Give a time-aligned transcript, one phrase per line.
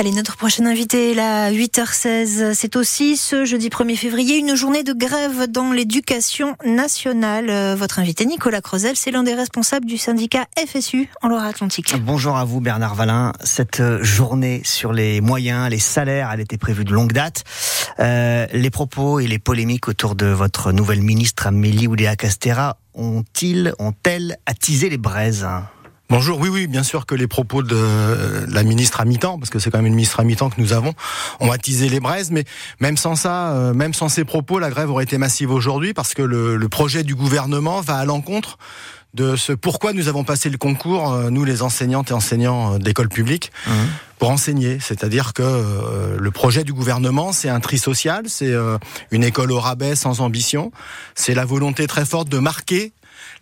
[0.00, 2.54] Allez, notre prochaine invité est là, 8h16.
[2.54, 7.74] C'est aussi ce jeudi 1er février, une journée de grève dans l'éducation nationale.
[7.76, 11.96] Votre invité, Nicolas Crozel, c'est l'un des responsables du syndicat FSU en Loire-Atlantique.
[12.02, 13.34] Bonjour à vous, Bernard Valin.
[13.44, 17.44] Cette euh, journée sur les moyens, les salaires, elle était prévue de longue date.
[17.98, 23.74] Euh, les propos et les polémiques autour de votre nouvelle ministre, Amélie Oudéa Castera, ont-ils,
[23.78, 25.46] ont-elles attisé les braises?
[26.10, 29.60] Bonjour, oui, oui, bien sûr que les propos de la ministre à mi-temps, parce que
[29.60, 30.92] c'est quand même une ministre à mi-temps que nous avons,
[31.38, 32.42] ont attisé les braises, mais
[32.80, 36.14] même sans ça, euh, même sans ces propos, la grève aurait été massive aujourd'hui, parce
[36.14, 38.58] que le, projet du gouvernement va à l'encontre
[39.14, 42.78] de ce pourquoi nous avons passé le concours, euh, nous les enseignantes et enseignants euh,
[42.78, 43.70] d'école publique, mmh.
[44.18, 44.78] pour enseigner.
[44.80, 48.52] C'est-à-dire que le projet du gouvernement, c'est un tri social, c'est
[49.12, 50.72] une école au rabais sans ambition,
[51.14, 52.92] c'est la volonté très forte de marquer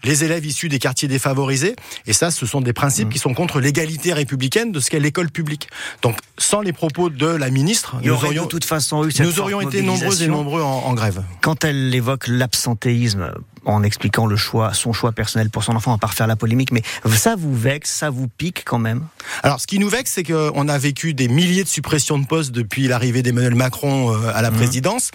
[0.04, 1.74] les élèves issus des quartiers défavorisés.
[2.06, 3.12] Et ça, ce sont des principes mmh.
[3.12, 5.68] qui sont contre l'égalité républicaine de ce qu'est l'école publique.
[6.02, 9.40] Donc, sans les propos de la ministre, nous aurions de toute façon eu cette Nous
[9.40, 11.22] aurions été nombreux et nombreux en, en grève.
[11.40, 13.32] Quand elle évoque l'absentéisme,
[13.74, 16.72] en expliquant le choix, son choix personnel pour son enfant, à part faire la polémique.
[16.72, 19.06] Mais ça vous vexe, ça vous pique quand même?
[19.42, 22.52] Alors, ce qui nous vexe, c'est qu'on a vécu des milliers de suppressions de postes
[22.52, 24.54] depuis l'arrivée d'Emmanuel Macron euh, à la mmh.
[24.54, 25.10] présidence.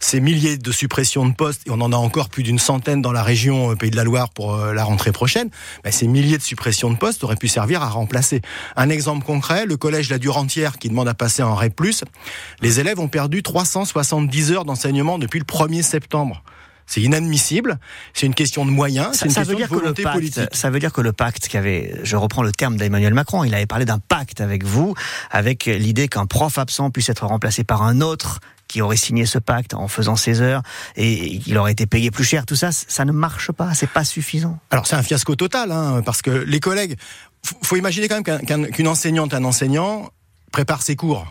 [0.00, 3.12] Ces milliers de suppressions de postes, et on en a encore plus d'une centaine dans
[3.12, 5.50] la région euh, Pays de la Loire pour euh, la rentrée prochaine.
[5.84, 8.42] Ben, ces milliers de suppressions de postes auraient pu servir à remplacer.
[8.76, 11.74] Un exemple concret, le collège La Durantière qui demande à passer en REP+,
[12.62, 16.42] les élèves ont perdu 370 heures d'enseignement depuis le 1er septembre.
[16.86, 17.78] C'est inadmissible.
[18.14, 19.08] C'est une question de moyens.
[19.12, 20.48] C'est une question de volonté politique.
[20.52, 23.54] Ça veut dire que le pacte qui avait, je reprends le terme d'Emmanuel Macron, il
[23.54, 24.94] avait parlé d'un pacte avec vous,
[25.30, 29.38] avec l'idée qu'un prof absent puisse être remplacé par un autre qui aurait signé ce
[29.38, 30.62] pacte en faisant ses heures
[30.96, 32.46] et il aurait été payé plus cher.
[32.46, 33.74] Tout ça, ça ne marche pas.
[33.74, 34.58] C'est pas suffisant.
[34.70, 36.96] Alors c'est un fiasco total, hein, parce que les collègues,
[37.62, 40.10] faut imaginer quand même qu'une enseignante, un enseignant
[40.52, 41.26] prépare ses cours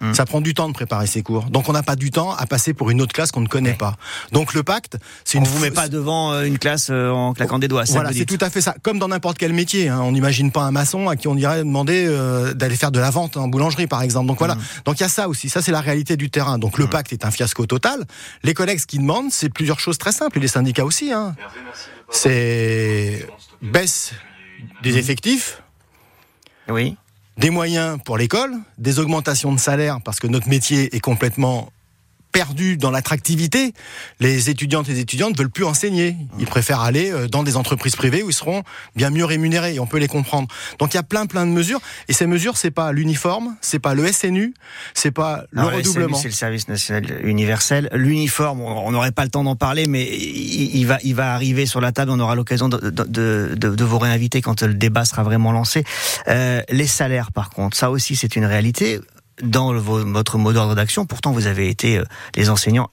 [0.00, 0.14] Mm.
[0.14, 1.44] Ça prend du temps de préparer ses cours.
[1.50, 3.74] Donc on n'a pas du temps à passer pour une autre classe qu'on ne connaît
[3.74, 3.96] pas.
[4.32, 5.44] Donc le pacte, c'est une.
[5.44, 7.84] On vous met pas devant euh, une classe euh, en claquant des doigts.
[7.88, 8.74] Voilà, c'est tout à fait ça.
[8.82, 9.88] Comme dans n'importe quel métier.
[9.88, 10.00] Hein.
[10.02, 13.10] On n'imagine pas un maçon à qui on irait demander euh, d'aller faire de la
[13.10, 14.26] vente en boulangerie, par exemple.
[14.26, 14.54] Donc voilà.
[14.54, 14.62] Mm.
[14.84, 15.48] Donc il y a ça aussi.
[15.48, 16.58] Ça c'est la réalité du terrain.
[16.58, 16.90] Donc le mm.
[16.90, 18.04] pacte est un fiasco total.
[18.44, 20.38] Les collègues ce qu'ils demandent, c'est plusieurs choses très simples.
[20.38, 21.12] Et les syndicats aussi.
[21.12, 21.34] Hein.
[22.10, 23.26] C'est
[23.62, 24.12] baisse
[24.82, 25.62] des effectifs.
[26.68, 26.96] Oui
[27.38, 31.70] des moyens pour l'école, des augmentations de salaire parce que notre métier est complètement
[32.38, 33.72] perdu dans l'attractivité.
[34.20, 36.14] Les étudiantes et les étudiants ne veulent plus enseigner.
[36.38, 38.62] Ils préfèrent aller euh, dans des entreprises privées où ils seront
[38.94, 40.46] bien mieux rémunérés et on peut les comprendre.
[40.78, 43.80] Donc il y a plein plein de mesures et ces mesures c'est pas l'uniforme, c'est
[43.80, 44.54] pas le SNU,
[44.94, 46.16] c'est pas le redoublement.
[46.16, 47.88] C'est le service national universel.
[47.92, 51.80] L'uniforme, on n'aurait pas le temps d'en parler, mais il va il va arriver sur
[51.80, 52.12] la table.
[52.12, 55.82] On aura l'occasion de, de, de, de, vous réinviter quand le débat sera vraiment lancé.
[56.28, 59.00] Euh, les salaires, par contre, ça aussi c'est une réalité
[59.42, 61.06] dans votre mot d'ordre d'action.
[61.06, 62.04] Pourtant, vous avez été, euh,
[62.36, 62.90] les enseignants,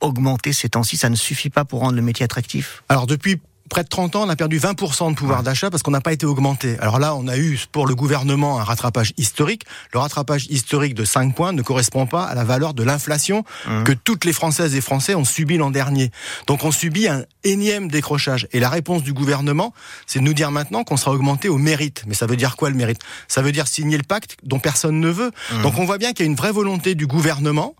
[0.00, 0.96] augmentés ces temps-ci.
[0.96, 2.82] Ça ne suffit pas pour rendre le métier attractif?
[2.88, 3.40] Alors, depuis
[3.70, 6.12] près de 30 ans, on a perdu 20% de pouvoir d'achat parce qu'on n'a pas
[6.12, 6.76] été augmenté.
[6.80, 9.64] Alors là, on a eu pour le gouvernement un rattrapage historique.
[9.94, 13.84] Le rattrapage historique de 5 points ne correspond pas à la valeur de l'inflation mmh.
[13.84, 16.10] que toutes les Françaises et Français ont subi l'an dernier.
[16.46, 18.48] Donc on subit un énième décrochage.
[18.52, 19.72] Et la réponse du gouvernement,
[20.06, 22.02] c'est de nous dire maintenant qu'on sera augmenté au mérite.
[22.06, 23.00] Mais ça veut dire quoi le mérite?
[23.28, 25.30] Ça veut dire signer le pacte dont personne ne veut.
[25.52, 25.62] Mmh.
[25.62, 27.74] Donc on voit bien qu'il y a une vraie volonté du gouvernement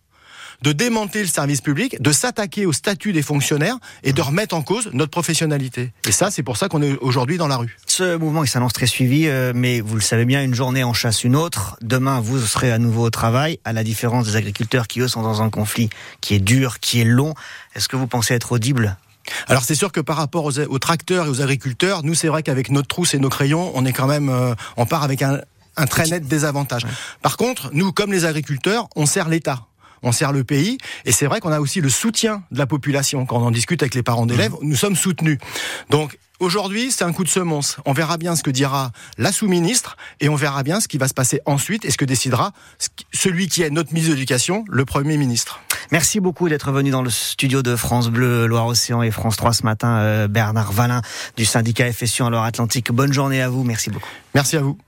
[0.62, 4.62] de démanteler le service public, de s'attaquer au statut des fonctionnaires et de remettre en
[4.62, 5.93] cause notre professionnalité.
[6.06, 7.76] Et ça, c'est pour ça qu'on est aujourd'hui dans la rue.
[7.87, 10.93] Ce mouvement, il s'annonce très suivi, euh, mais vous le savez bien, une journée en
[10.93, 11.76] chasse une autre.
[11.82, 15.22] Demain, vous serez à nouveau au travail, à la différence des agriculteurs qui, eux, sont
[15.22, 17.34] dans un conflit qui est dur, qui est long.
[17.75, 18.97] Est-ce que vous pensez être audible?
[19.47, 22.70] Alors c'est sûr que par rapport aux, tracteurs et aux agriculteurs, nous c'est vrai qu'avec
[22.70, 25.41] notre trousse et nos crayons, on est quand même, euh, on part avec un,
[25.88, 26.87] très net désavantage.
[27.22, 29.66] Par contre, nous, comme les agriculteurs, on sert l'État
[30.03, 30.78] on sert le pays.
[31.05, 33.27] Et c'est vrai qu'on a aussi le soutien de la population.
[33.27, 34.69] Quand on en discute avec les parents d'élèves, mmh.
[34.69, 35.38] nous sommes soutenus.
[35.91, 37.77] Donc, Aujourd'hui, c'est un coup de semonce.
[37.84, 41.06] On verra bien ce que dira la sous-ministre et on verra bien ce qui va
[41.06, 42.52] se passer ensuite et ce que décidera
[43.12, 45.61] celui qui est notre ministre de l'Éducation, le Premier ministre.
[45.93, 49.64] Merci beaucoup d'être venu dans le studio de France Bleu, Loire-Océan et France 3 ce
[49.64, 51.02] matin, euh, Bernard Valin
[51.37, 52.91] du syndicat FSU en Loire-Atlantique.
[52.91, 53.62] Bonne journée à vous.
[53.62, 54.08] Merci beaucoup.
[54.35, 54.79] Merci à vous.